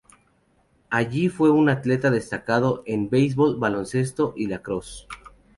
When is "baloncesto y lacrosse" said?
3.59-5.05